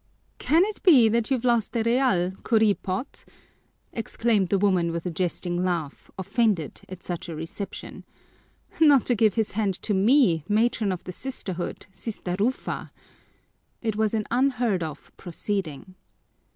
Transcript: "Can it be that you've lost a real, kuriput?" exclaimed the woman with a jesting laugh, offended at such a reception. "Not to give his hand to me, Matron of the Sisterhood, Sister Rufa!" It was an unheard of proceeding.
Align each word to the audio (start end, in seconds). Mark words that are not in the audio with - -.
"Can 0.39 0.63
it 0.65 0.81
be 0.81 1.09
that 1.09 1.29
you've 1.29 1.45
lost 1.45 1.75
a 1.77 1.83
real, 1.83 2.31
kuriput?" 2.41 3.23
exclaimed 3.93 4.49
the 4.49 4.57
woman 4.57 4.91
with 4.91 5.05
a 5.05 5.11
jesting 5.11 5.63
laugh, 5.63 6.09
offended 6.17 6.81
at 6.89 7.03
such 7.03 7.29
a 7.29 7.35
reception. 7.35 8.03
"Not 8.79 9.05
to 9.05 9.13
give 9.15 9.35
his 9.35 9.51
hand 9.51 9.75
to 9.83 9.93
me, 9.93 10.43
Matron 10.49 10.91
of 10.91 11.03
the 11.03 11.11
Sisterhood, 11.11 11.85
Sister 11.91 12.35
Rufa!" 12.39 12.91
It 13.83 13.95
was 13.95 14.15
an 14.15 14.25
unheard 14.31 14.81
of 14.81 15.15
proceeding. 15.17 15.93